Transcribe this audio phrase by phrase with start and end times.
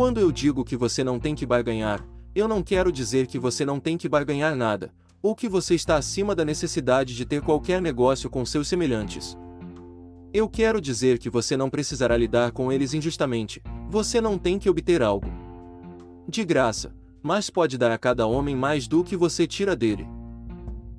[0.00, 2.02] Quando eu digo que você não tem que barganhar,
[2.34, 4.90] eu não quero dizer que você não tem que barganhar nada,
[5.22, 9.36] ou que você está acima da necessidade de ter qualquer negócio com seus semelhantes.
[10.32, 14.70] Eu quero dizer que você não precisará lidar com eles injustamente, você não tem que
[14.70, 15.30] obter algo
[16.26, 20.08] de graça, mas pode dar a cada homem mais do que você tira dele.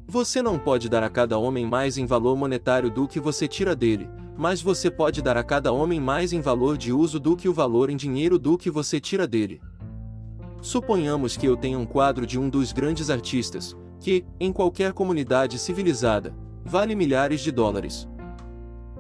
[0.06, 3.76] Você não pode dar a cada homem mais em valor monetário do que você tira
[3.76, 4.08] dele,
[4.42, 7.54] mas você pode dar a cada homem mais em valor de uso do que o
[7.54, 9.62] valor em dinheiro do que você tira dele.
[10.64, 15.60] Suponhamos que eu tenha um quadro de um dos grandes artistas, que, em qualquer comunidade
[15.60, 16.36] civilizada,
[16.66, 18.10] vale milhares de dólares.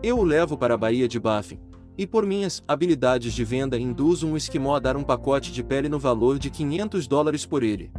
[0.04, 1.60] Eu o levo para a Baía de Baffin,
[1.98, 5.90] e por minhas habilidades de venda induzo um esquimó a dar um pacote de pele
[5.90, 7.91] no valor de 500 dólares por ele.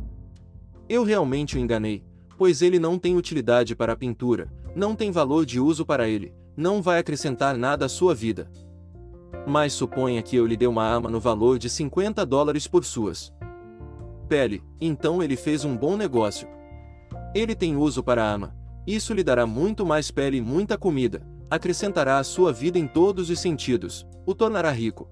[0.88, 2.04] Eu realmente o enganei,
[2.38, 6.32] pois ele não tem utilidade para a pintura, não tem valor de uso para ele,
[6.56, 8.50] não vai acrescentar nada à sua vida.
[9.46, 13.32] Mas suponha que eu lhe dê uma arma no valor de 50 dólares por suas
[14.32, 16.48] pele, então ele fez um bom negócio.
[17.34, 21.22] Ele tem uso para a arma, isso lhe dará muito mais pele e muita comida,
[21.50, 25.10] acrescentará à sua vida em todos os sentidos, o tornará rico.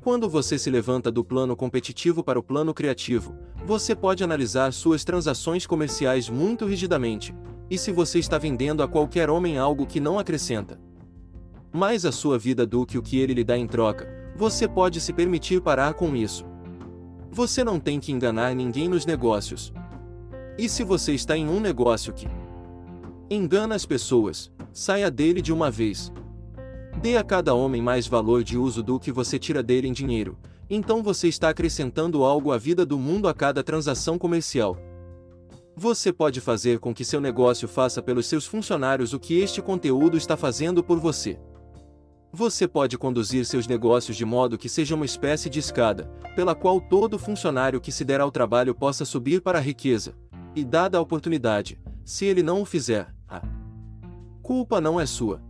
[0.00, 3.34] Quando você se levanta do plano competitivo para o plano criativo,
[3.66, 7.34] você pode analisar suas transações comerciais muito rigidamente,
[7.70, 10.78] e se você está vendendo a qualquer homem algo que não acrescenta
[11.72, 15.00] mais a sua vida do que o que ele lhe dá em troca, você pode
[15.00, 16.44] se permitir parar com isso.
[17.30, 19.72] Você não tem que enganar ninguém nos negócios.
[20.58, 22.26] E se você está em um negócio que
[23.30, 26.12] engana as pessoas, saia dele de uma vez.
[27.00, 30.36] Dê a cada homem mais valor de uso do que você tira dele em dinheiro,
[30.68, 34.76] então você está acrescentando algo à vida do mundo a cada transação comercial.
[35.76, 40.16] Você pode fazer com que seu negócio faça pelos seus funcionários o que este conteúdo
[40.16, 41.38] está fazendo por você.
[42.32, 46.04] Você pode conduzir seus negócios de modo que seja uma espécie de escada,
[46.36, 50.14] pela qual todo funcionário que se der ao trabalho possa subir para a riqueza.
[50.54, 53.40] E dada a oportunidade, se ele não o fizer, a
[54.42, 55.40] culpa não é sua.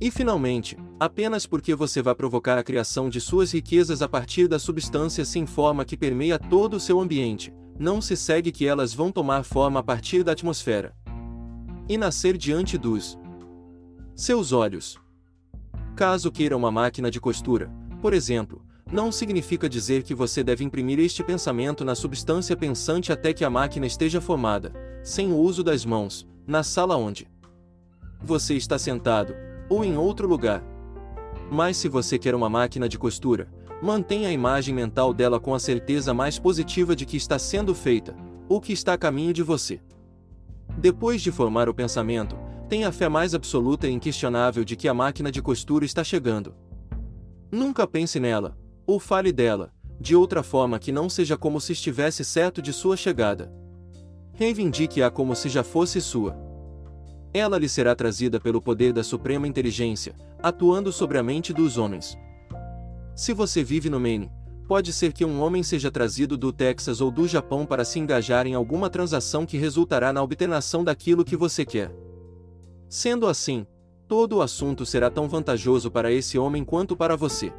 [0.00, 4.58] E finalmente, apenas porque você vai provocar a criação de suas riquezas a partir da
[4.58, 9.10] substância sem forma que permeia todo o seu ambiente, não se segue que elas vão
[9.10, 10.94] tomar forma a partir da atmosfera
[11.88, 13.18] e nascer diante dos
[14.14, 14.98] seus olhos.
[15.96, 20.98] Caso queira uma máquina de costura, por exemplo, não significa dizer que você deve imprimir
[20.98, 24.72] este pensamento na substância pensante até que a máquina esteja formada,
[25.02, 27.26] sem o uso das mãos, na sala onde
[28.20, 29.34] você está sentado,
[29.68, 30.62] ou em outro lugar.
[31.50, 33.48] Mas se você quer uma máquina de costura,
[33.82, 38.14] mantenha a imagem mental dela com a certeza mais positiva de que está sendo feita,
[38.48, 39.80] ou que está a caminho de você.
[40.78, 42.38] Depois de formar o pensamento,
[42.68, 46.54] tenha a fé mais absoluta e inquestionável de que a máquina de costura está chegando.
[47.50, 48.56] Nunca pense nela,
[48.86, 52.96] ou fale dela, de outra forma que não seja como se estivesse certo de sua
[52.96, 53.52] chegada.
[54.34, 56.36] Reivindique-a como se já fosse sua.
[57.34, 62.16] Ela lhe será trazida pelo poder da suprema inteligência, atuando sobre a mente dos homens.
[63.14, 64.30] Se você vive no Maine,
[64.66, 68.46] pode ser que um homem seja trazido do Texas ou do Japão para se engajar
[68.46, 71.94] em alguma transação que resultará na obtenção daquilo que você quer.
[72.88, 73.66] Sendo assim,
[74.08, 77.52] todo o assunto será tão vantajoso para esse homem quanto para você.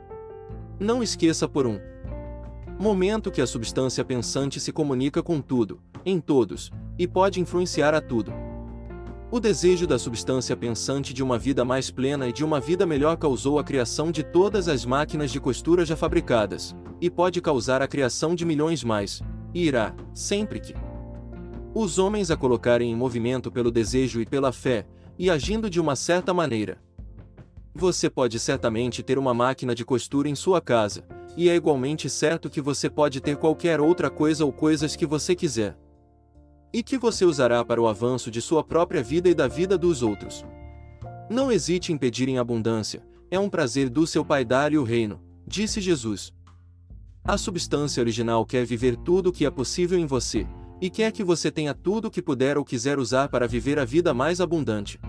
[0.80, 1.80] Não esqueça por um
[2.80, 8.02] momento que a substância pensante se comunica com tudo, em todos, e pode influenciar a
[8.02, 8.34] tudo.
[9.34, 13.18] O desejo da substância pensante de uma vida mais plena e de uma vida melhor
[13.18, 17.88] causou a criação de todas as máquinas de costura já fabricadas, e pode causar a
[17.88, 20.76] criação de milhões mais, e irá, sempre que
[21.74, 24.86] os homens a colocarem em movimento pelo desejo e pela fé,
[25.18, 26.78] e agindo de uma certa maneira.
[27.74, 32.52] Você pode certamente ter uma máquina de costura em sua casa, e é igualmente certo
[32.52, 35.76] que você pode ter qualquer outra coisa ou coisas que você quiser
[36.74, 40.02] e que você usará para o avanço de sua própria vida e da vida dos
[40.02, 40.44] outros.
[41.30, 45.22] Não hesite em pedir em abundância, é um prazer do seu Pai dar-lhe o reino,
[45.48, 46.34] disse Jesus.
[47.24, 50.48] A substância original quer viver tudo o que é possível em você,
[50.82, 53.86] e quer que você tenha tudo o que puder ou quiser usar para viver a
[53.86, 55.00] vida mais abundante.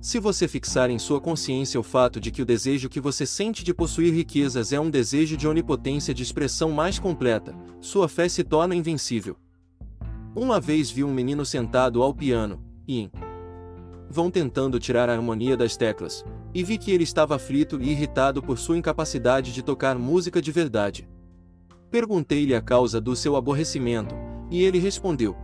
[0.00, 3.62] Se você fixar em sua consciência o fato de que o desejo que você sente
[3.62, 8.42] de possuir riquezas é um desejo de onipotência de expressão mais completa, sua fé se
[8.42, 9.36] torna invencível.
[10.34, 13.10] Uma vez vi um menino sentado ao piano, e em
[14.08, 16.24] vão tentando tirar a harmonia das teclas,
[16.54, 20.52] e vi que ele estava aflito e irritado por sua incapacidade de tocar música de
[20.52, 21.08] verdade.
[21.90, 24.14] Perguntei-lhe a causa do seu aborrecimento,
[24.50, 25.36] e ele respondeu: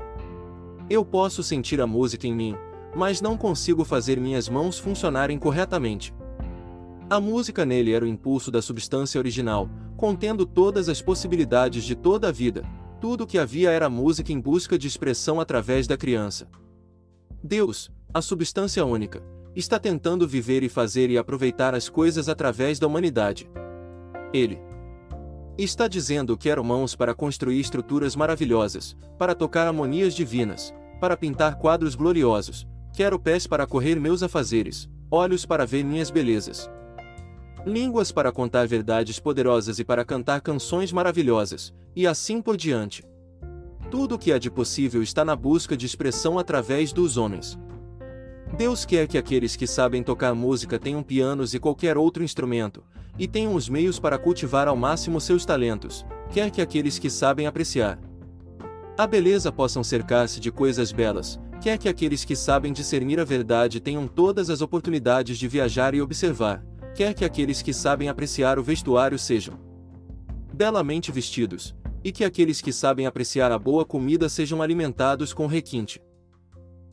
[0.88, 2.56] Eu posso sentir a música em mim,
[2.94, 6.14] mas não consigo fazer minhas mãos funcionarem corretamente.
[7.10, 12.28] A música nele era o impulso da substância original, contendo todas as possibilidades de toda
[12.28, 12.62] a vida.
[13.08, 16.48] Tudo o que havia era música em busca de expressão através da criança.
[17.40, 19.22] Deus, a substância única,
[19.54, 23.48] está tentando viver e fazer e aproveitar as coisas através da humanidade.
[24.34, 24.58] Ele
[25.56, 31.94] está dizendo: Quero mãos para construir estruturas maravilhosas, para tocar harmonias divinas, para pintar quadros
[31.94, 36.68] gloriosos, quero pés para correr meus afazeres, olhos para ver minhas belezas,
[37.66, 43.04] línguas para contar verdades poderosas e para cantar canções maravilhosas, e assim por diante.
[43.90, 47.58] Tudo o que há de possível está na busca de expressão através dos homens.
[48.56, 52.84] Deus quer que aqueles que sabem tocar música tenham pianos e qualquer outro instrumento,
[53.18, 57.48] e tenham os meios para cultivar ao máximo seus talentos, quer que aqueles que sabem
[57.48, 57.98] apreciar
[58.98, 63.78] a beleza possam cercar-se de coisas belas, quer que aqueles que sabem discernir a verdade
[63.78, 66.64] tenham todas as oportunidades de viajar e observar,
[66.96, 69.58] quer que aqueles que sabem apreciar o vestuário sejam
[70.54, 76.00] belamente vestidos, e que aqueles que sabem apreciar a boa comida sejam alimentados com requinte.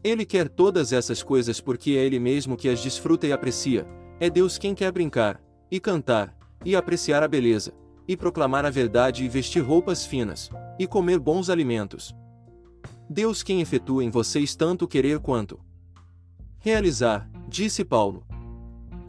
[0.04, 3.88] Ele quer todas essas coisas porque é Ele mesmo que as desfruta e aprecia,
[4.20, 5.42] é Deus quem quer brincar,
[5.72, 7.74] e cantar, e apreciar a beleza,
[8.06, 12.14] e proclamar a verdade e vestir roupas finas, e comer bons alimentos.
[13.10, 15.62] Deus quem efetua em vocês tanto querer quanto
[16.60, 18.33] realizar, disse Paulo.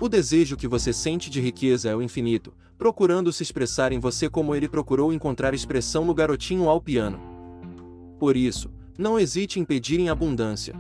[0.01, 4.29] O desejo que você sente de riqueza é o infinito, procurando se expressar em você
[4.29, 7.21] como ele procurou encontrar expressão no garotinho ao piano.
[8.19, 10.75] Por isso, não hesite em pedir em abundância.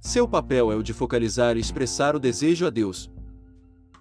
[0.00, 3.10] Seu papel é o de focalizar e expressar o desejo a Deus.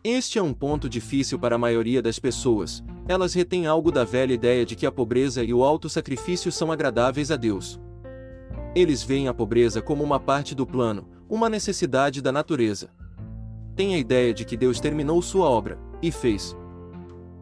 [0.02, 4.34] Este é um ponto difícil para a maioria das pessoas, elas retêm algo da velha
[4.34, 7.80] ideia de que a pobreza e o alto sacrifício são agradáveis a Deus.
[8.74, 12.90] Eles veem a pobreza como uma parte do plano, uma necessidade da natureza
[13.76, 16.56] tem a ideia de que Deus terminou sua obra, e fez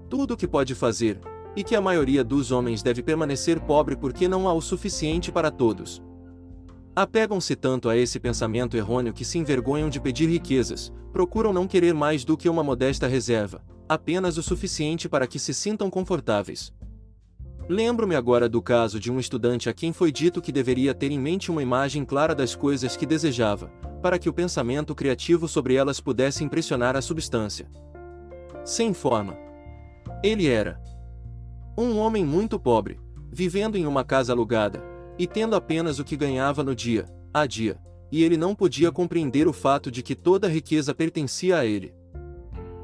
[0.09, 1.19] tudo o que pode fazer,
[1.55, 5.51] e que a maioria dos homens deve permanecer pobre porque não há o suficiente para
[5.51, 6.01] todos.
[6.95, 11.93] Apegam-se tanto a esse pensamento errôneo que se envergonham de pedir riquezas, procuram não querer
[11.93, 16.73] mais do que uma modesta reserva, apenas o suficiente para que se sintam confortáveis.
[17.67, 21.19] Lembro-me agora do caso de um estudante a quem foi dito que deveria ter em
[21.19, 25.99] mente uma imagem clara das coisas que desejava, para que o pensamento criativo sobre elas
[25.99, 27.67] pudesse impressionar a substância.
[28.63, 29.37] Sem forma.
[30.23, 30.81] Ele era
[31.77, 32.99] um homem muito pobre,
[33.31, 34.83] vivendo em uma casa alugada,
[35.17, 37.77] e tendo apenas o que ganhava no dia a dia,
[38.11, 41.93] e ele não podia compreender o fato de que toda a riqueza pertencia a ele.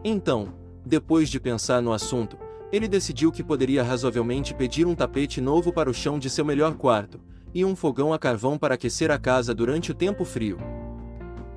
[0.04, 0.54] Então,
[0.86, 2.38] depois de pensar no assunto,
[2.72, 6.76] ele decidiu que poderia razoavelmente pedir um tapete novo para o chão de seu melhor
[6.76, 7.20] quarto,
[7.54, 10.58] e um fogão a carvão para aquecer a casa durante o tempo frio.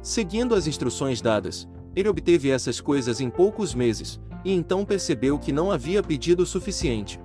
[0.08, 5.52] Seguindo as instruções dadas, ele obteve essas coisas em poucos meses, e então percebeu que
[5.52, 7.20] não havia pedido o suficiente.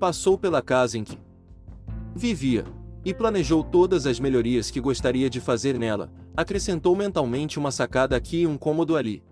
[0.00, 1.16] Passou pela casa em que
[2.12, 2.64] vivia,
[3.04, 8.40] e planejou todas as melhorias que gostaria de fazer nela, acrescentou mentalmente uma sacada aqui
[8.40, 9.22] e um cômodo ali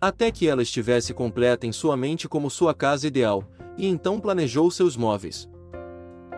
[0.00, 3.44] até que ela estivesse completa em sua mente como sua casa ideal,
[3.76, 5.50] e então planejou seus móveis.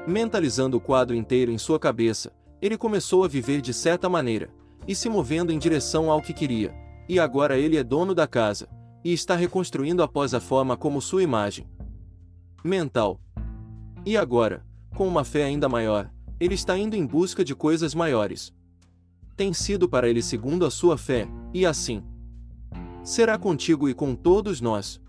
[0.08, 4.50] Mentalizando o quadro inteiro em sua cabeça, ele começou a viver de certa maneira,
[4.86, 6.74] e se movendo em direção ao que queria,
[7.08, 8.68] e agora ele é dono da casa,
[9.04, 11.66] e está reconstruindo após a forma como sua imagem
[12.64, 13.20] mental.
[14.04, 14.64] E agora,
[14.96, 16.10] com uma fé ainda maior,
[16.40, 18.52] ele está indo em busca de coisas maiores.
[19.36, 22.02] Tem sido para ele segundo a sua fé, e assim
[23.02, 25.00] será contigo e com todos nós.